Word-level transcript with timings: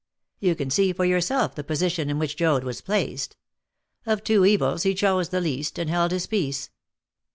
You 0.39 0.55
can 0.55 0.71
see 0.71 0.93
for 0.93 1.05
yourself 1.05 1.53
the 1.53 1.63
position 1.63 2.09
in 2.09 2.17
which 2.17 2.35
Joad 2.35 2.63
was 2.63 2.81
placed. 2.81 3.35
Of 4.07 4.23
two 4.23 4.43
evils 4.47 4.81
he 4.81 4.95
chose 4.95 5.29
the 5.29 5.39
least, 5.41 5.77
and 5.77 5.91
held 5.91 6.09
his 6.09 6.25
peace. 6.25 6.71